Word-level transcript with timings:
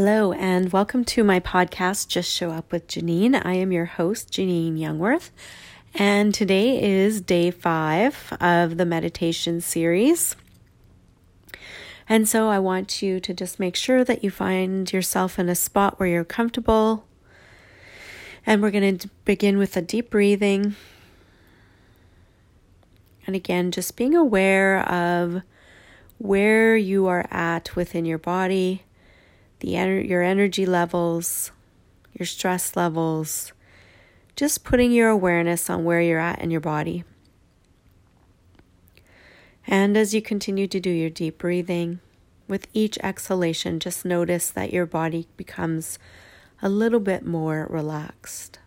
Hello, 0.00 0.32
and 0.32 0.72
welcome 0.72 1.04
to 1.06 1.24
my 1.24 1.40
podcast, 1.40 2.06
Just 2.06 2.30
Show 2.30 2.50
Up 2.50 2.70
with 2.70 2.86
Janine. 2.86 3.44
I 3.44 3.54
am 3.54 3.72
your 3.72 3.86
host, 3.86 4.30
Janine 4.30 4.78
Youngworth, 4.78 5.30
and 5.92 6.32
today 6.32 6.80
is 6.80 7.20
day 7.20 7.50
five 7.50 8.32
of 8.40 8.76
the 8.76 8.86
meditation 8.86 9.60
series. 9.60 10.36
And 12.08 12.28
so 12.28 12.48
I 12.48 12.60
want 12.60 13.02
you 13.02 13.18
to 13.18 13.34
just 13.34 13.58
make 13.58 13.74
sure 13.74 14.04
that 14.04 14.22
you 14.22 14.30
find 14.30 14.92
yourself 14.92 15.36
in 15.36 15.48
a 15.48 15.56
spot 15.56 15.98
where 15.98 16.08
you're 16.08 16.24
comfortable. 16.24 17.04
And 18.46 18.62
we're 18.62 18.70
going 18.70 18.98
to 18.98 19.10
begin 19.24 19.58
with 19.58 19.76
a 19.76 19.82
deep 19.82 20.10
breathing. 20.10 20.76
And 23.26 23.34
again, 23.34 23.72
just 23.72 23.96
being 23.96 24.14
aware 24.14 24.88
of 24.88 25.42
where 26.18 26.76
you 26.76 27.08
are 27.08 27.26
at 27.32 27.74
within 27.74 28.04
your 28.04 28.18
body 28.18 28.84
the 29.60 29.68
your 29.68 30.22
energy 30.22 30.66
levels, 30.66 31.52
your 32.12 32.26
stress 32.26 32.76
levels, 32.76 33.52
just 34.36 34.64
putting 34.64 34.92
your 34.92 35.08
awareness 35.08 35.68
on 35.68 35.84
where 35.84 36.00
you're 36.00 36.20
at 36.20 36.40
in 36.40 36.50
your 36.50 36.60
body. 36.60 37.04
And 39.66 39.96
as 39.96 40.14
you 40.14 40.22
continue 40.22 40.66
to 40.66 40.80
do 40.80 40.90
your 40.90 41.10
deep 41.10 41.38
breathing, 41.38 42.00
with 42.48 42.66
each 42.72 42.98
exhalation, 43.02 43.78
just 43.78 44.04
notice 44.04 44.50
that 44.50 44.72
your 44.72 44.86
body 44.86 45.28
becomes 45.36 45.98
a 46.62 46.68
little 46.68 47.00
bit 47.00 47.24
more 47.24 47.66
relaxed. 47.68 48.58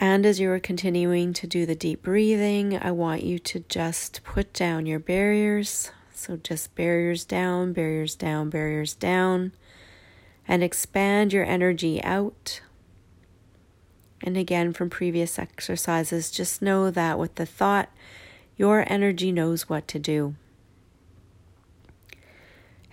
And 0.00 0.24
as 0.24 0.38
you 0.38 0.50
are 0.50 0.60
continuing 0.60 1.32
to 1.34 1.46
do 1.46 1.66
the 1.66 1.74
deep 1.74 2.02
breathing, 2.02 2.78
I 2.80 2.92
want 2.92 3.24
you 3.24 3.38
to 3.40 3.60
just 3.68 4.22
put 4.22 4.52
down 4.52 4.86
your 4.86 5.00
barriers. 5.00 5.90
So 6.14 6.36
just 6.36 6.74
barriers 6.76 7.24
down, 7.24 7.72
barriers 7.72 8.14
down, 8.14 8.48
barriers 8.48 8.94
down, 8.94 9.52
and 10.46 10.62
expand 10.62 11.32
your 11.32 11.44
energy 11.44 12.02
out. 12.04 12.60
And 14.22 14.36
again, 14.36 14.72
from 14.72 14.90
previous 14.90 15.38
exercises, 15.38 16.30
just 16.30 16.62
know 16.62 16.90
that 16.90 17.18
with 17.18 17.34
the 17.36 17.46
thought, 17.46 17.88
your 18.56 18.84
energy 18.90 19.32
knows 19.32 19.68
what 19.68 19.86
to 19.88 19.98
do. 19.98 20.34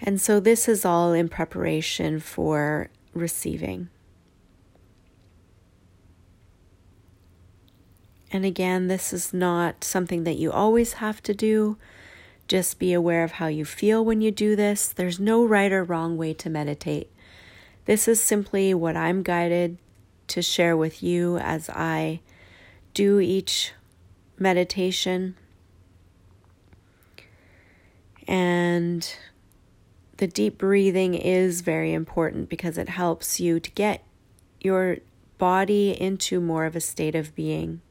And 0.01 0.21
so, 0.21 0.39
this 0.39 0.67
is 0.67 0.85
all 0.85 1.13
in 1.13 1.29
preparation 1.29 2.19
for 2.19 2.89
receiving. 3.13 3.89
And 8.31 8.45
again, 8.45 8.87
this 8.87 9.13
is 9.13 9.33
not 9.33 9.83
something 9.83 10.23
that 10.23 10.37
you 10.37 10.51
always 10.51 10.93
have 10.93 11.21
to 11.23 11.33
do. 11.33 11.77
Just 12.47 12.79
be 12.79 12.93
aware 12.93 13.23
of 13.23 13.33
how 13.33 13.47
you 13.47 13.65
feel 13.65 14.03
when 14.03 14.21
you 14.21 14.31
do 14.31 14.55
this. 14.55 14.87
There's 14.87 15.19
no 15.19 15.45
right 15.45 15.71
or 15.71 15.83
wrong 15.83 16.17
way 16.17 16.33
to 16.35 16.49
meditate. 16.49 17.11
This 17.85 18.07
is 18.07 18.21
simply 18.21 18.73
what 18.73 18.97
I'm 18.97 19.23
guided 19.23 19.77
to 20.27 20.41
share 20.41 20.75
with 20.75 21.03
you 21.03 21.37
as 21.37 21.69
I 21.69 22.21
do 22.93 23.19
each 23.19 23.73
meditation. 24.39 25.35
And 28.27 29.15
the 30.17 30.27
deep 30.27 30.57
breathing 30.57 31.13
is 31.13 31.61
very 31.61 31.93
important 31.93 32.49
because 32.49 32.77
it 32.77 32.89
helps 32.89 33.39
you 33.39 33.59
to 33.59 33.71
get 33.71 34.03
your 34.61 34.97
body 35.37 35.91
into 35.99 36.39
more 36.39 36.65
of 36.65 36.75
a 36.75 36.81
state 36.81 37.13
of 37.13 37.35
being. 37.35 37.81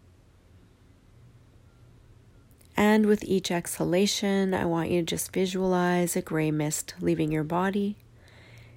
And 2.95 3.07
with 3.07 3.25
each 3.25 3.51
exhalation, 3.51 4.55
I 4.55 4.67
want 4.67 4.89
you 4.89 5.01
to 5.01 5.05
just 5.05 5.33
visualize 5.33 6.15
a 6.15 6.23
gray 6.23 6.53
mist 6.53 6.95
leaving 7.01 7.33
your 7.33 7.43
body. 7.43 7.97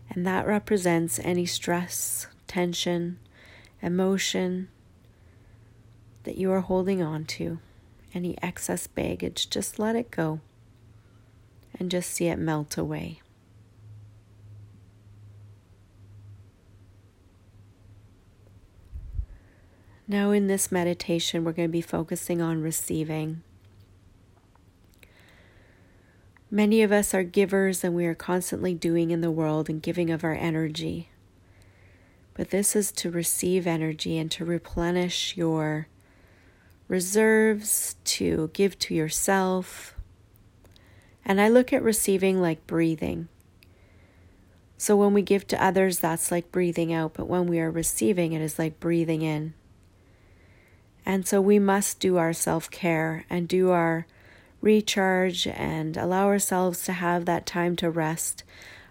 And 0.09 0.25
that 0.25 0.47
represents 0.47 1.19
any 1.19 1.45
stress, 1.45 2.25
tension, 2.47 3.19
emotion 3.79 4.69
that 6.23 6.35
you 6.35 6.51
are 6.51 6.61
holding 6.61 6.99
on 6.99 7.25
to, 7.25 7.59
any 8.11 8.35
excess 8.41 8.87
baggage. 8.87 9.51
Just 9.51 9.77
let 9.77 9.95
it 9.95 10.09
go 10.09 10.39
and 11.77 11.91
just 11.91 12.09
see 12.09 12.25
it 12.25 12.39
melt 12.39 12.75
away. 12.75 13.21
Now, 20.07 20.31
in 20.31 20.47
this 20.47 20.71
meditation, 20.71 21.43
we're 21.43 21.51
going 21.51 21.69
to 21.69 21.71
be 21.71 21.81
focusing 21.81 22.41
on 22.41 22.63
receiving. 22.63 23.43
Many 26.49 26.81
of 26.81 26.91
us 26.91 27.13
are 27.13 27.23
givers 27.23 27.83
and 27.83 27.93
we 27.93 28.05
are 28.05 28.15
constantly 28.15 28.73
doing 28.73 29.11
in 29.11 29.21
the 29.21 29.31
world 29.31 29.69
and 29.69 29.81
giving 29.81 30.09
of 30.09 30.23
our 30.23 30.33
energy. 30.33 31.09
But 32.33 32.51
this 32.51 32.75
is 32.75 32.91
to 32.93 33.11
receive 33.11 33.67
energy 33.67 34.17
and 34.17 34.31
to 34.31 34.45
replenish 34.45 35.35
your 35.35 35.87
reserves, 36.87 37.95
to 38.05 38.49
give 38.53 38.79
to 38.79 38.95
yourself. 38.95 39.95
And 41.25 41.41
I 41.41 41.49
look 41.49 41.73
at 41.73 41.83
receiving 41.83 42.41
like 42.41 42.65
breathing. 42.65 43.27
So 44.77 44.95
when 44.95 45.13
we 45.13 45.23
give 45.23 45.47
to 45.47 45.61
others, 45.61 45.99
that's 45.99 46.31
like 46.31 46.51
breathing 46.51 46.93
out, 46.93 47.15
but 47.15 47.27
when 47.27 47.47
we 47.47 47.59
are 47.59 47.71
receiving, 47.71 48.33
it 48.33 48.41
is 48.41 48.59
like 48.59 48.79
breathing 48.79 49.23
in. 49.23 49.53
And 51.05 51.27
so 51.27 51.41
we 51.41 51.57
must 51.57 51.99
do 51.99 52.17
our 52.17 52.31
self 52.31 52.69
care 52.69 53.25
and 53.29 53.47
do 53.47 53.71
our 53.71 54.05
recharge 54.61 55.47
and 55.47 55.97
allow 55.97 56.27
ourselves 56.27 56.83
to 56.83 56.93
have 56.93 57.25
that 57.25 57.45
time 57.45 57.75
to 57.77 57.89
rest. 57.89 58.43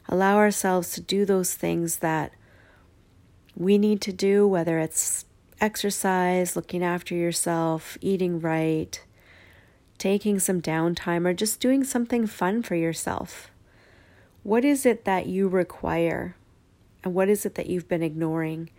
Allow 0.08 0.36
ourselves 0.36 0.92
to 0.92 1.00
do 1.00 1.24
those 1.24 1.54
things 1.54 1.98
that 1.98 2.32
we 3.56 3.78
need 3.78 4.00
to 4.02 4.12
do, 4.12 4.46
whether 4.46 4.78
it's 4.78 5.24
exercise, 5.60 6.56
looking 6.56 6.84
after 6.84 7.14
yourself, 7.14 7.96
eating 8.00 8.40
right, 8.40 9.02
taking 9.98 10.38
some 10.38 10.60
downtime, 10.60 11.26
or 11.26 11.32
just 11.32 11.60
doing 11.60 11.82
something 11.82 12.26
fun 12.26 12.62
for 12.62 12.74
yourself. 12.74 13.50
What 14.42 14.64
is 14.64 14.86
it 14.86 15.04
that 15.04 15.26
you 15.26 15.48
require? 15.48 16.36
And 17.02 17.14
what 17.14 17.28
is 17.28 17.46
it 17.46 17.54
that 17.56 17.66
you've 17.66 17.88
been 17.88 18.02
ignoring? 18.02 18.70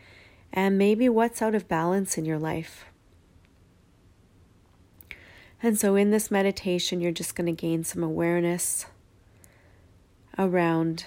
And 0.53 0.77
maybe 0.77 1.09
what's 1.09 1.41
out 1.41 1.55
of 1.55 1.67
balance 1.67 2.17
in 2.17 2.25
your 2.25 2.39
life? 2.39 2.85
And 5.62 5.78
so, 5.78 5.95
in 5.95 6.12
this 6.12 6.29
meditation, 6.29 7.01
you're 7.01 7.12
just 7.12 7.35
going 7.35 7.47
to 7.47 7.59
gain 7.59 7.84
some 7.84 8.03
awareness 8.03 8.85
around 10.38 11.06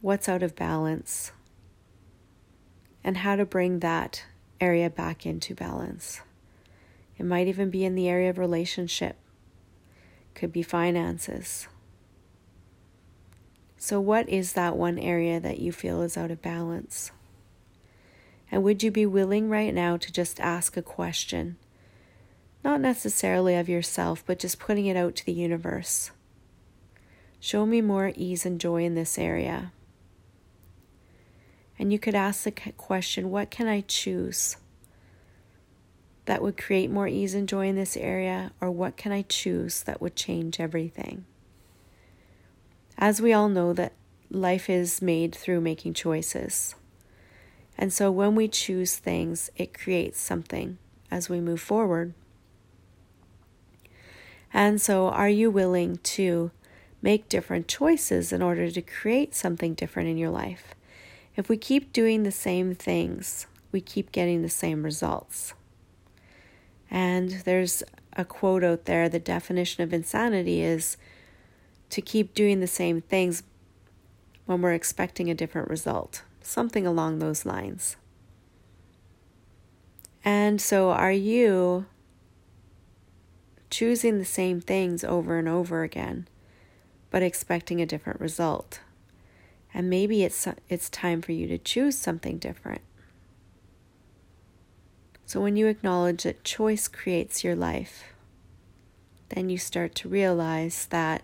what's 0.00 0.28
out 0.28 0.42
of 0.42 0.54
balance 0.54 1.32
and 3.02 3.18
how 3.18 3.34
to 3.34 3.44
bring 3.44 3.80
that 3.80 4.24
area 4.60 4.88
back 4.88 5.26
into 5.26 5.54
balance. 5.54 6.20
It 7.18 7.26
might 7.26 7.48
even 7.48 7.68
be 7.68 7.84
in 7.84 7.96
the 7.96 8.08
area 8.08 8.30
of 8.30 8.38
relationship, 8.38 9.16
could 10.34 10.52
be 10.52 10.62
finances. 10.62 11.66
So, 13.76 14.00
what 14.00 14.28
is 14.28 14.52
that 14.52 14.76
one 14.76 14.98
area 14.98 15.40
that 15.40 15.58
you 15.58 15.72
feel 15.72 16.02
is 16.02 16.16
out 16.16 16.30
of 16.30 16.40
balance? 16.40 17.10
And 18.52 18.62
would 18.62 18.82
you 18.82 18.90
be 18.90 19.06
willing 19.06 19.48
right 19.48 19.74
now 19.74 19.96
to 19.96 20.12
just 20.12 20.38
ask 20.38 20.76
a 20.76 20.82
question? 20.82 21.56
Not 22.62 22.80
necessarily 22.80 23.56
of 23.56 23.68
yourself, 23.68 24.22
but 24.26 24.38
just 24.38 24.58
putting 24.58 24.86
it 24.86 24.96
out 24.96 25.16
to 25.16 25.26
the 25.26 25.32
universe. 25.32 26.10
Show 27.38 27.64
me 27.64 27.80
more 27.80 28.12
ease 28.14 28.44
and 28.44 28.60
joy 28.60 28.84
in 28.84 28.94
this 28.94 29.18
area. 29.18 29.72
And 31.78 31.92
you 31.92 31.98
could 31.98 32.14
ask 32.14 32.44
the 32.44 32.50
question 32.50 33.30
what 33.30 33.50
can 33.50 33.66
I 33.66 33.80
choose 33.80 34.56
that 36.26 36.42
would 36.42 36.56
create 36.56 36.90
more 36.90 37.08
ease 37.08 37.34
and 37.34 37.48
joy 37.48 37.66
in 37.66 37.76
this 37.76 37.96
area, 37.96 38.52
or 38.60 38.70
what 38.70 38.96
can 38.96 39.10
I 39.10 39.22
choose 39.22 39.82
that 39.82 40.00
would 40.00 40.14
change 40.14 40.60
everything? 40.60 41.24
As 42.98 43.20
we 43.20 43.32
all 43.32 43.48
know, 43.48 43.72
that 43.72 43.94
life 44.30 44.70
is 44.70 45.02
made 45.02 45.34
through 45.34 45.60
making 45.60 45.94
choices. 45.94 46.74
And 47.76 47.92
so 47.92 48.10
when 48.10 48.34
we 48.34 48.46
choose 48.46 48.96
things, 48.96 49.50
it 49.56 49.76
creates 49.76 50.20
something 50.20 50.78
as 51.10 51.28
we 51.28 51.40
move 51.40 51.60
forward. 51.60 52.12
And 54.52 54.80
so, 54.80 55.08
are 55.08 55.28
you 55.28 55.50
willing 55.50 55.98
to 55.98 56.50
make 57.02 57.28
different 57.28 57.68
choices 57.68 58.32
in 58.32 58.42
order 58.42 58.70
to 58.70 58.82
create 58.82 59.34
something 59.34 59.74
different 59.74 60.08
in 60.08 60.18
your 60.18 60.30
life? 60.30 60.74
If 61.36 61.48
we 61.48 61.56
keep 61.56 61.92
doing 61.92 62.22
the 62.22 62.32
same 62.32 62.74
things, 62.74 63.46
we 63.72 63.80
keep 63.80 64.12
getting 64.12 64.42
the 64.42 64.48
same 64.48 64.82
results. 64.82 65.54
And 66.90 67.42
there's 67.44 67.82
a 68.14 68.24
quote 68.24 68.64
out 68.64 68.86
there 68.86 69.08
the 69.08 69.20
definition 69.20 69.84
of 69.84 69.92
insanity 69.92 70.62
is 70.62 70.96
to 71.90 72.02
keep 72.02 72.34
doing 72.34 72.60
the 72.60 72.66
same 72.66 73.00
things 73.00 73.44
when 74.46 74.62
we're 74.62 74.72
expecting 74.72 75.30
a 75.30 75.34
different 75.34 75.68
result, 75.68 76.22
something 76.40 76.86
along 76.86 77.18
those 77.18 77.46
lines. 77.46 77.96
And 80.24 80.60
so, 80.60 80.90
are 80.90 81.12
you 81.12 81.86
choosing 83.70 84.18
the 84.18 84.24
same 84.24 84.60
things 84.60 85.04
over 85.04 85.38
and 85.38 85.48
over 85.48 85.82
again 85.82 86.26
but 87.10 87.22
expecting 87.22 87.80
a 87.80 87.86
different 87.86 88.20
result. 88.20 88.80
And 89.74 89.90
maybe 89.90 90.24
it's 90.24 90.48
it's 90.68 90.88
time 90.88 91.22
for 91.22 91.32
you 91.32 91.46
to 91.48 91.58
choose 91.58 91.96
something 91.96 92.38
different. 92.38 92.80
So 95.26 95.40
when 95.40 95.56
you 95.56 95.66
acknowledge 95.66 96.24
that 96.24 96.42
choice 96.42 96.88
creates 96.88 97.44
your 97.44 97.54
life, 97.54 98.04
then 99.28 99.48
you 99.48 99.58
start 99.58 99.94
to 99.96 100.08
realize 100.08 100.86
that 100.86 101.22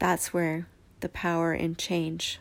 that's 0.00 0.32
where 0.32 0.66
the 1.00 1.08
power 1.08 1.54
in 1.54 1.76
change 1.76 2.40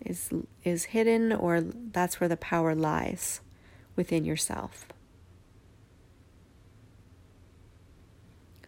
is 0.00 0.30
is 0.64 0.84
hidden 0.84 1.32
or 1.32 1.60
that's 1.60 2.18
where 2.18 2.28
the 2.28 2.36
power 2.36 2.74
lies 2.74 3.40
within 3.94 4.24
yourself. 4.24 4.86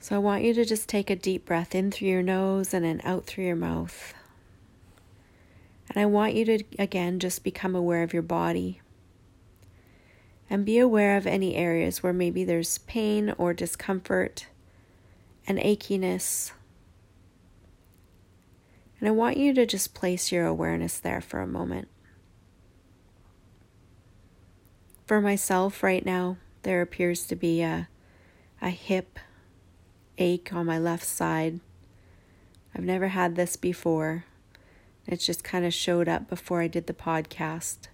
So 0.05 0.15
I 0.15 0.19
want 0.19 0.45
you 0.45 0.53
to 0.53 0.67
just 0.67 0.87
take 0.87 1.09
a 1.09 1.17
deep 1.17 1.47
breath 1.47 1.75
in 1.75 1.91
through 1.91 2.09
your 2.09 2.23
nose 2.23 2.75
and 2.75 2.85
then 2.85 3.01
out 3.05 3.25
through 3.25 3.47
your 3.47 3.57
mouth. 3.57 4.13
And 5.89 5.97
I 5.97 6.05
want 6.05 6.35
you 6.35 6.45
to 6.45 6.63
again 6.79 7.19
just 7.19 7.43
become 7.43 7.75
aware 7.75 8.03
of 8.03 8.13
your 8.13 8.21
body. 8.21 8.83
And 10.51 10.67
be 10.67 10.79
aware 10.79 11.17
of 11.17 11.27
any 11.27 11.55
areas 11.55 12.03
where 12.03 12.13
maybe 12.13 12.45
there's 12.45 12.77
pain 12.77 13.35
or 13.39 13.55
discomfort 13.55 14.47
and 15.47 15.59
achiness. 15.59 16.53
And 19.01 19.09
I 19.09 19.13
want 19.13 19.39
you 19.39 19.55
to 19.55 19.65
just 19.65 19.95
place 19.95 20.31
your 20.31 20.45
awareness 20.45 20.99
there 20.99 21.23
for 21.23 21.41
a 21.41 21.47
moment. 21.47 21.89
For 25.07 25.23
myself, 25.23 25.83
right 25.83 26.05
now, 26.05 26.37
there 26.63 26.83
appears 26.83 27.25
to 27.29 27.35
be 27.35 27.63
a, 27.63 27.89
a 28.61 28.69
hip 28.69 29.19
ache 30.19 30.53
on 30.53 30.67
my 30.67 30.79
left 30.79 31.05
side. 31.05 31.61
I've 32.75 32.85
never 32.85 33.09
had 33.09 33.37
this 33.37 33.57
before. 33.57 34.25
It 35.07 35.17
just 35.21 35.45
kind 35.45 35.65
of 35.65 35.75
showed 35.75 36.09
up 36.09 36.29
before 36.29 36.61
I 36.61 36.69
did 36.69 36.87
the 36.87 36.95
podcast. 36.95 37.89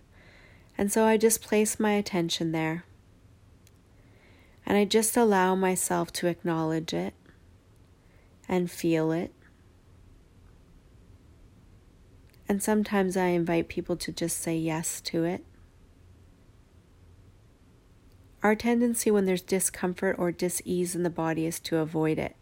And 0.79 0.91
so 0.91 1.05
I 1.05 1.17
just 1.17 1.43
place 1.43 1.81
my 1.81 1.93
attention 1.93 2.53
there. 2.53 2.85
And 4.65 4.79
I 4.79 4.85
just 4.85 5.17
allow 5.17 5.55
myself 5.55 6.13
to 6.15 6.29
acknowledge 6.29 6.95
it 6.95 7.15
and 8.49 8.71
feel 8.71 9.13
it. 9.13 9.33
And 12.49 12.63
sometimes 12.63 13.17
I 13.17 13.27
invite 13.27 13.69
people 13.69 13.97
to 13.97 14.13
just 14.13 14.39
say 14.41 14.57
yes 14.57 15.01
to 15.03 15.25
it. 15.25 15.45
Our 18.43 18.55
tendency 18.55 19.11
when 19.11 19.27
there's 19.27 19.43
discomfort 19.43 20.17
or 20.19 20.33
dis-ease 20.33 20.95
in 20.95 21.03
the 21.03 21.11
body 21.11 21.45
is 21.45 21.61
to 21.61 21.77
avoid 21.77 22.19
it, 22.19 22.37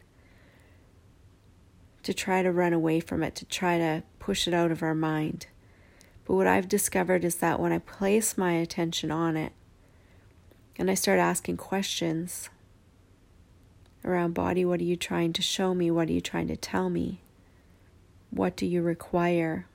to 2.04 2.14
try 2.14 2.42
to 2.42 2.52
run 2.52 2.72
away 2.72 3.00
from 3.00 3.24
it, 3.24 3.34
to 3.36 3.44
try 3.44 3.78
to 3.78 4.04
push 4.20 4.46
it 4.46 4.54
out 4.54 4.70
of 4.70 4.82
our 4.82 4.94
mind. 4.94 5.46
But 6.24 6.34
what 6.34 6.46
I've 6.46 6.68
discovered 6.68 7.24
is 7.24 7.36
that 7.36 7.58
when 7.58 7.72
I 7.72 7.78
place 7.78 8.38
my 8.38 8.52
attention 8.52 9.10
on 9.10 9.36
it 9.36 9.52
and 10.78 10.88
I 10.88 10.94
start 10.94 11.18
asking 11.18 11.56
questions 11.56 12.48
around 14.04 14.34
body, 14.34 14.64
what 14.64 14.80
are 14.80 14.84
you 14.84 14.94
trying 14.96 15.32
to 15.32 15.42
show 15.42 15.74
me? 15.74 15.90
What 15.90 16.08
are 16.08 16.12
you 16.12 16.20
trying 16.20 16.46
to 16.48 16.56
tell 16.56 16.90
me? 16.90 17.22
What 18.30 18.56
do 18.56 18.66
you 18.66 18.82
require? 18.82 19.66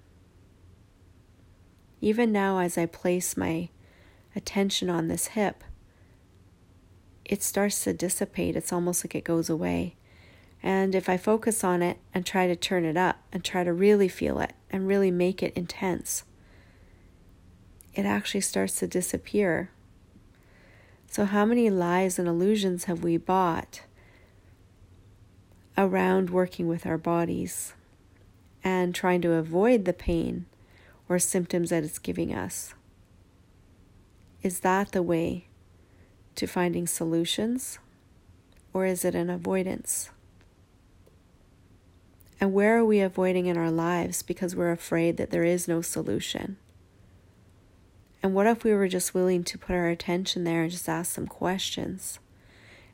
Even 1.99 2.31
now, 2.31 2.59
as 2.59 2.77
I 2.77 2.85
place 2.85 3.35
my 3.35 3.67
attention 4.35 4.89
on 4.89 5.09
this 5.09 5.27
hip, 5.27 5.63
it 7.25 7.41
starts 7.41 7.83
to 7.83 7.93
dissipate. 7.93 8.55
It's 8.55 8.73
almost 8.73 9.03
like 9.03 9.15
it 9.15 9.23
goes 9.23 9.49
away. 9.49 9.95
And 10.61 10.95
if 10.95 11.09
I 11.09 11.17
focus 11.17 11.63
on 11.63 11.81
it 11.81 11.97
and 12.13 12.25
try 12.25 12.47
to 12.47 12.55
turn 12.55 12.85
it 12.85 12.95
up 12.95 13.17
and 13.31 13.43
try 13.43 13.63
to 13.63 13.73
really 13.73 14.07
feel 14.07 14.39
it 14.39 14.53
and 14.69 14.87
really 14.87 15.11
make 15.11 15.43
it 15.43 15.53
intense, 15.55 16.23
it 17.93 18.05
actually 18.05 18.41
starts 18.41 18.77
to 18.77 18.87
disappear. 18.87 19.69
So, 21.07 21.25
how 21.25 21.45
many 21.45 21.69
lies 21.69 22.17
and 22.17 22.27
illusions 22.27 22.85
have 22.85 23.03
we 23.03 23.17
bought 23.17 23.81
around 25.77 26.29
working 26.29 26.67
with 26.67 26.85
our 26.85 26.97
bodies 26.97 27.73
and 28.63 28.95
trying 28.95 29.21
to 29.21 29.33
avoid 29.33 29.85
the 29.85 29.93
pain 29.93 30.45
or 31.09 31.19
symptoms 31.19 31.69
that 31.69 31.83
it's 31.83 31.99
giving 31.99 32.33
us? 32.33 32.73
Is 34.41 34.61
that 34.61 34.91
the 34.91 35.03
way 35.03 35.47
to 36.35 36.47
finding 36.47 36.87
solutions, 36.87 37.79
or 38.73 38.85
is 38.85 39.05
it 39.05 39.15
an 39.15 39.29
avoidance? 39.29 40.09
And 42.39 42.53
where 42.53 42.77
are 42.77 42.85
we 42.85 42.99
avoiding 42.99 43.45
in 43.45 43.57
our 43.57 43.71
lives 43.71 44.21
because 44.21 44.55
we're 44.55 44.71
afraid 44.71 45.17
that 45.17 45.29
there 45.29 45.43
is 45.43 45.67
no 45.67 45.81
solution? 45.81 46.57
And 48.21 48.33
what 48.33 48.47
if 48.47 48.63
we 48.63 48.73
were 48.73 48.87
just 48.87 49.13
willing 49.13 49.43
to 49.43 49.57
put 49.57 49.75
our 49.75 49.89
attention 49.89 50.43
there 50.43 50.63
and 50.63 50.71
just 50.71 50.89
ask 50.89 51.13
some 51.13 51.27
questions 51.27 52.19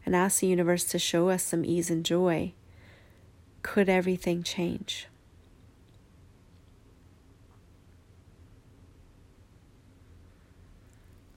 and 0.06 0.16
ask 0.16 0.40
the 0.40 0.48
universe 0.48 0.84
to 0.86 1.00
show 1.00 1.30
us 1.30 1.44
some 1.44 1.64
ease 1.64 1.90
and 1.90 2.04
joy? 2.04 2.54
Could 3.62 3.90
everything 3.90 4.44
change? 4.44 5.08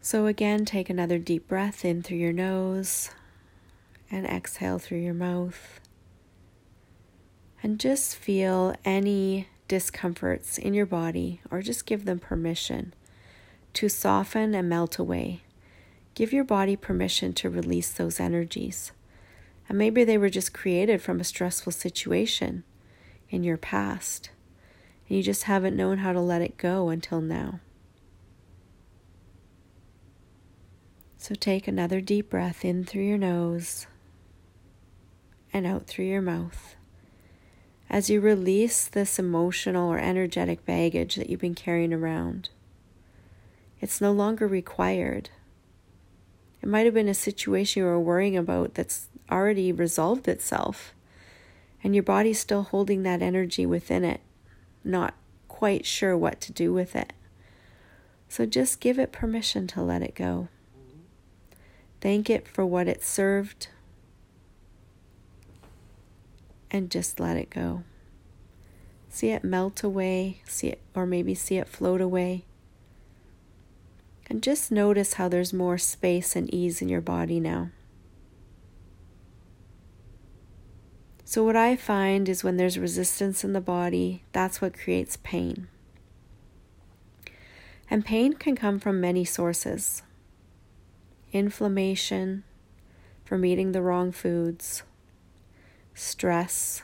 So, 0.04 0.26
again, 0.26 0.64
take 0.64 0.90
another 0.90 1.16
deep 1.18 1.46
breath 1.46 1.84
in 1.84 2.02
through 2.02 2.18
your 2.18 2.32
nose 2.32 3.10
and 4.10 4.26
exhale 4.26 4.80
through 4.80 4.98
your 4.98 5.14
mouth. 5.14 5.78
And 7.62 7.78
just 7.78 8.16
feel 8.16 8.74
any 8.84 9.46
discomforts 9.68 10.58
in 10.58 10.74
your 10.74 10.86
body, 10.86 11.40
or 11.52 11.62
just 11.62 11.86
give 11.86 12.04
them 12.04 12.18
permission 12.18 12.94
to 13.74 13.88
soften 13.88 14.56
and 14.56 14.68
melt 14.68 14.98
away. 14.98 15.42
Give 16.16 16.32
your 16.32 16.44
body 16.44 16.74
permission 16.74 17.32
to 17.34 17.48
release 17.48 17.92
those 17.92 18.18
energies. 18.18 18.90
And 19.68 19.78
maybe 19.78 20.02
they 20.02 20.18
were 20.18 20.28
just 20.28 20.52
created 20.52 21.00
from 21.00 21.20
a 21.20 21.24
stressful 21.24 21.72
situation 21.72 22.64
in 23.30 23.44
your 23.44 23.56
past, 23.56 24.30
and 25.08 25.16
you 25.16 25.22
just 25.22 25.44
haven't 25.44 25.76
known 25.76 25.98
how 25.98 26.12
to 26.12 26.20
let 26.20 26.42
it 26.42 26.58
go 26.58 26.88
until 26.88 27.20
now. 27.20 27.60
So 31.22 31.36
take 31.36 31.68
another 31.68 32.00
deep 32.00 32.30
breath 32.30 32.64
in 32.64 32.82
through 32.82 33.04
your 33.04 33.16
nose 33.16 33.86
and 35.52 35.64
out 35.64 35.86
through 35.86 36.06
your 36.06 36.20
mouth. 36.20 36.74
As 37.88 38.10
you 38.10 38.20
release 38.20 38.88
this 38.88 39.20
emotional 39.20 39.88
or 39.88 40.00
energetic 40.00 40.66
baggage 40.66 41.14
that 41.14 41.30
you've 41.30 41.38
been 41.38 41.54
carrying 41.54 41.94
around, 41.94 42.48
it's 43.80 44.00
no 44.00 44.10
longer 44.10 44.48
required. 44.48 45.30
It 46.60 46.68
might 46.68 46.86
have 46.86 46.94
been 46.94 47.06
a 47.06 47.14
situation 47.14 47.82
you 47.82 47.86
were 47.86 48.00
worrying 48.00 48.36
about 48.36 48.74
that's 48.74 49.06
already 49.30 49.70
resolved 49.70 50.26
itself, 50.26 50.92
and 51.84 51.94
your 51.94 52.02
body's 52.02 52.40
still 52.40 52.64
holding 52.64 53.04
that 53.04 53.22
energy 53.22 53.64
within 53.64 54.02
it, 54.02 54.22
not 54.82 55.14
quite 55.46 55.86
sure 55.86 56.18
what 56.18 56.40
to 56.40 56.52
do 56.52 56.72
with 56.72 56.96
it. 56.96 57.12
So 58.28 58.44
just 58.44 58.80
give 58.80 58.98
it 58.98 59.12
permission 59.12 59.68
to 59.68 59.82
let 59.82 60.02
it 60.02 60.16
go. 60.16 60.48
Thank 62.02 62.28
it 62.28 62.48
for 62.48 62.66
what 62.66 62.88
it 62.88 63.04
served 63.04 63.68
and 66.68 66.90
just 66.90 67.20
let 67.20 67.36
it 67.36 67.48
go. 67.48 67.84
See 69.08 69.28
it 69.28 69.44
melt 69.44 69.84
away, 69.84 70.42
see 70.44 70.66
it 70.66 70.80
or 70.96 71.06
maybe 71.06 71.36
see 71.36 71.58
it 71.58 71.68
float 71.68 72.00
away. 72.00 72.44
And 74.26 74.42
just 74.42 74.72
notice 74.72 75.14
how 75.14 75.28
there's 75.28 75.52
more 75.52 75.78
space 75.78 76.34
and 76.34 76.52
ease 76.52 76.82
in 76.82 76.88
your 76.88 77.00
body 77.00 77.38
now. 77.38 77.70
So, 81.24 81.44
what 81.44 81.56
I 81.56 81.76
find 81.76 82.28
is 82.28 82.42
when 82.42 82.56
there's 82.56 82.78
resistance 82.78 83.44
in 83.44 83.52
the 83.52 83.60
body, 83.60 84.24
that's 84.32 84.60
what 84.60 84.76
creates 84.76 85.18
pain. 85.22 85.68
And 87.88 88.04
pain 88.04 88.32
can 88.32 88.56
come 88.56 88.80
from 88.80 89.00
many 89.00 89.24
sources 89.24 90.02
inflammation 91.32 92.44
from 93.24 93.44
eating 93.44 93.72
the 93.72 93.82
wrong 93.82 94.12
foods, 94.12 94.82
stress, 95.94 96.82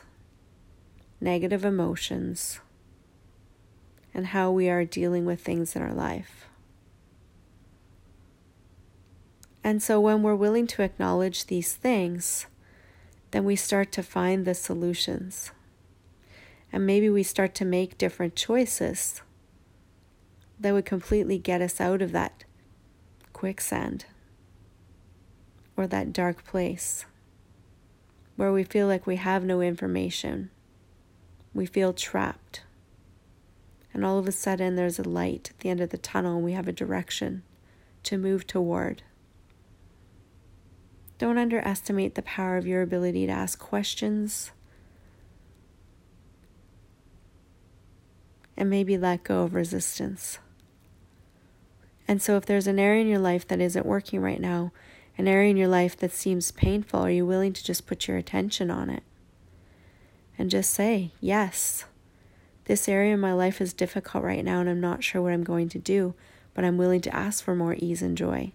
negative 1.21 1.63
emotions, 1.63 2.59
and 4.13 4.27
how 4.27 4.51
we 4.51 4.69
are 4.69 4.83
dealing 4.83 5.25
with 5.25 5.41
things 5.41 5.75
in 5.75 5.81
our 5.81 5.93
life. 5.93 6.47
And 9.63 9.83
so, 9.83 9.99
when 9.99 10.23
we're 10.23 10.35
willing 10.35 10.67
to 10.67 10.81
acknowledge 10.81 11.45
these 11.45 11.75
things, 11.75 12.47
then 13.31 13.45
we 13.45 13.55
start 13.55 13.91
to 13.91 14.03
find 14.03 14.45
the 14.45 14.55
solutions. 14.55 15.51
And 16.71 16.85
maybe 16.85 17.09
we 17.09 17.23
start 17.23 17.53
to 17.55 17.65
make 17.65 17.97
different 17.97 18.35
choices 18.35 19.21
that 20.59 20.73
would 20.73 20.85
completely 20.85 21.37
get 21.37 21.61
us 21.61 21.79
out 21.79 22.01
of 22.01 22.11
that 22.13 22.45
quicksand 23.33 24.05
or 25.79 25.87
that 25.87 26.11
dark 26.11 26.43
place 26.43 27.05
where 28.35 28.51
we 28.51 28.65
feel 28.65 28.85
like 28.85 29.07
we 29.07 29.15
have 29.15 29.45
no 29.45 29.61
information. 29.61 30.49
We 31.53 31.65
feel 31.65 31.93
trapped. 31.93 32.63
And 33.93 34.03
all 34.03 34.17
of 34.17 34.27
a 34.27 34.31
sudden, 34.33 34.75
there's 34.75 34.99
a 34.99 35.07
light 35.07 35.51
at 35.51 35.59
the 35.59 35.69
end 35.69 35.79
of 35.79 35.89
the 35.89 35.97
tunnel, 35.97 36.35
and 36.35 36.43
we 36.43 36.51
have 36.51 36.67
a 36.67 36.73
direction 36.73 37.43
to 38.03 38.17
move 38.17 38.45
toward. 38.45 39.03
Don't 41.17 41.37
underestimate 41.37 42.15
the 42.15 42.23
power 42.23 42.57
of 42.57 42.67
your 42.67 42.81
ability 42.81 43.25
to 43.27 43.31
ask 43.31 43.57
questions 43.57 44.51
and 48.57 48.69
maybe 48.69 48.97
let 48.97 49.23
go 49.23 49.43
of 49.43 49.53
resistance. 49.53 50.39
And 52.05 52.21
so, 52.21 52.35
if 52.35 52.45
there's 52.45 52.67
an 52.67 52.79
area 52.79 53.01
in 53.01 53.07
your 53.07 53.19
life 53.19 53.47
that 53.47 53.61
isn't 53.61 53.85
working 53.85 54.19
right 54.19 54.41
now, 54.41 54.73
an 55.19 55.27
area 55.27 55.51
in 55.51 55.57
your 55.57 55.67
life 55.67 55.95
that 55.97 56.11
seems 56.11 56.51
painful, 56.51 57.01
are 57.01 57.11
you 57.11 57.25
willing 57.25 57.53
to 57.53 57.63
just 57.63 57.85
put 57.85 58.07
your 58.07 58.17
attention 58.17 58.71
on 58.71 58.89
it? 58.89 59.03
And 60.37 60.49
just 60.49 60.73
say, 60.73 61.11
Yes, 61.21 61.85
this 62.65 62.89
area 62.89 63.13
in 63.13 63.19
my 63.19 63.33
life 63.33 63.61
is 63.61 63.73
difficult 63.73 64.23
right 64.23 64.43
now, 64.43 64.59
and 64.59 64.69
I'm 64.69 64.81
not 64.81 65.03
sure 65.03 65.21
what 65.21 65.33
I'm 65.33 65.43
going 65.43 65.69
to 65.69 65.79
do, 65.79 66.15
but 66.55 66.65
I'm 66.65 66.77
willing 66.77 67.01
to 67.01 67.15
ask 67.15 67.43
for 67.43 67.55
more 67.55 67.75
ease 67.77 68.01
and 68.01 68.17
joy 68.17 68.53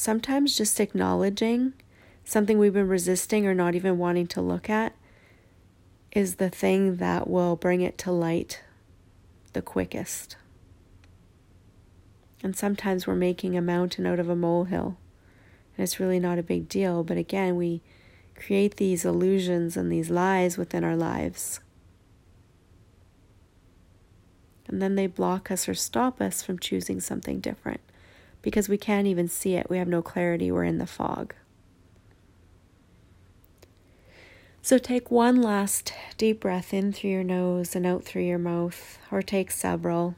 sometimes 0.00 0.56
just 0.56 0.80
acknowledging 0.80 1.74
something 2.24 2.58
we've 2.58 2.72
been 2.72 2.88
resisting 2.88 3.46
or 3.46 3.54
not 3.54 3.74
even 3.74 3.98
wanting 3.98 4.26
to 4.26 4.40
look 4.40 4.70
at 4.70 4.94
is 6.12 6.36
the 6.36 6.50
thing 6.50 6.96
that 6.96 7.28
will 7.28 7.54
bring 7.54 7.82
it 7.82 7.98
to 7.98 8.10
light 8.10 8.62
the 9.52 9.62
quickest. 9.62 10.36
And 12.42 12.56
sometimes 12.56 13.06
we're 13.06 13.14
making 13.14 13.56
a 13.56 13.62
mountain 13.62 14.06
out 14.06 14.18
of 14.18 14.28
a 14.28 14.36
molehill, 14.36 14.96
and 15.76 15.84
it's 15.84 16.00
really 16.00 16.18
not 16.18 16.38
a 16.38 16.42
big 16.42 16.68
deal. 16.68 17.04
But 17.04 17.18
again, 17.18 17.56
we 17.56 17.82
create 18.34 18.76
these 18.76 19.04
illusions 19.04 19.76
and 19.76 19.92
these 19.92 20.08
lies 20.08 20.56
within 20.56 20.82
our 20.82 20.96
lives. 20.96 21.60
And 24.66 24.80
then 24.80 24.94
they 24.94 25.06
block 25.06 25.50
us 25.50 25.68
or 25.68 25.74
stop 25.74 26.20
us 26.20 26.42
from 26.42 26.58
choosing 26.58 27.00
something 27.00 27.40
different 27.40 27.80
because 28.40 28.68
we 28.68 28.78
can't 28.78 29.06
even 29.06 29.28
see 29.28 29.54
it. 29.54 29.68
We 29.68 29.78
have 29.78 29.88
no 29.88 30.00
clarity. 30.00 30.50
We're 30.50 30.64
in 30.64 30.78
the 30.78 30.86
fog. 30.86 31.34
So 34.62 34.78
take 34.78 35.10
one 35.10 35.42
last 35.42 35.92
deep 36.16 36.40
breath 36.40 36.72
in 36.72 36.92
through 36.92 37.10
your 37.10 37.24
nose 37.24 37.74
and 37.74 37.84
out 37.84 38.04
through 38.04 38.22
your 38.22 38.38
mouth, 38.38 38.98
or 39.10 39.22
take 39.22 39.50
several. 39.50 40.14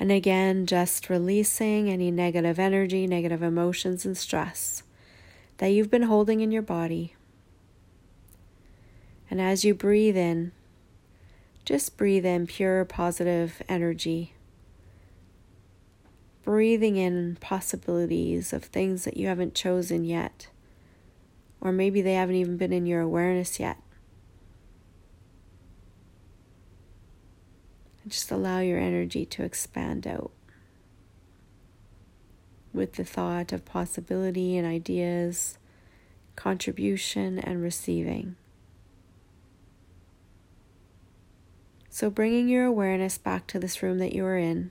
And 0.00 0.10
again, 0.10 0.66
just 0.66 1.08
releasing 1.08 1.88
any 1.88 2.10
negative 2.10 2.58
energy, 2.58 3.06
negative 3.06 3.42
emotions, 3.42 4.04
and 4.04 4.16
stress 4.16 4.82
that 5.58 5.68
you've 5.68 5.90
been 5.90 6.04
holding 6.04 6.40
in 6.40 6.50
your 6.50 6.62
body. 6.62 7.14
And 9.30 9.40
as 9.40 9.64
you 9.64 9.74
breathe 9.74 10.16
in, 10.16 10.50
just 11.64 11.96
breathe 11.96 12.26
in 12.26 12.48
pure 12.48 12.84
positive 12.84 13.62
energy 13.68 14.34
breathing 16.42 16.96
in 16.96 17.36
possibilities 17.40 18.52
of 18.52 18.64
things 18.64 19.04
that 19.04 19.16
you 19.16 19.28
haven't 19.28 19.54
chosen 19.54 20.04
yet, 20.04 20.48
or 21.60 21.70
maybe 21.70 22.02
they 22.02 22.14
haven't 22.14 22.34
even 22.34 22.56
been 22.56 22.72
in 22.72 22.86
your 22.86 23.00
awareness 23.00 23.60
yet. 23.60 23.76
Just 28.10 28.30
allow 28.30 28.60
your 28.60 28.78
energy 28.78 29.24
to 29.24 29.42
expand 29.42 30.06
out 30.06 30.32
with 32.72 32.94
the 32.94 33.04
thought 33.04 33.52
of 33.52 33.64
possibility 33.64 34.56
and 34.56 34.66
ideas, 34.66 35.58
contribution 36.36 37.38
and 37.38 37.62
receiving. 37.62 38.36
So, 41.88 42.08
bringing 42.08 42.48
your 42.48 42.66
awareness 42.66 43.18
back 43.18 43.46
to 43.48 43.58
this 43.58 43.82
room 43.82 43.98
that 43.98 44.12
you 44.12 44.24
are 44.24 44.38
in 44.38 44.70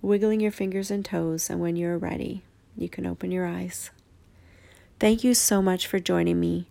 wiggling 0.00 0.40
your 0.40 0.50
fingers 0.50 0.90
and 0.90 1.04
toes, 1.04 1.48
and 1.48 1.60
when 1.60 1.76
you're 1.76 1.98
ready, 1.98 2.42
you 2.76 2.88
can 2.88 3.06
open 3.06 3.30
your 3.30 3.46
eyes. 3.46 3.90
Thank 4.98 5.22
you 5.22 5.34
so 5.34 5.62
much 5.62 5.86
for 5.86 6.00
joining 6.00 6.40
me 6.40 6.66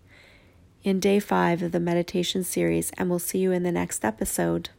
in 0.84 1.00
day 1.00 1.20
five 1.20 1.62
of 1.62 1.72
the 1.72 1.80
meditation 1.80 2.44
series, 2.44 2.92
and 2.98 3.10
we'll 3.10 3.20
see 3.20 3.40
you 3.40 3.52
in 3.52 3.64
the 3.64 3.72
next 3.72 4.04
episode. 4.04 4.70